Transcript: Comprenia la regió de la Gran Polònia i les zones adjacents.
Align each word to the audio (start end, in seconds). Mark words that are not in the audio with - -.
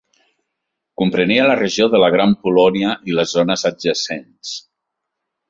Comprenia 1.01 1.43
la 1.49 1.57
regió 1.59 1.87
de 1.97 1.99
la 2.05 2.09
Gran 2.15 2.33
Polònia 2.47 2.95
i 3.11 3.19
les 3.19 3.37
zones 3.39 3.67
adjacents. 3.73 4.57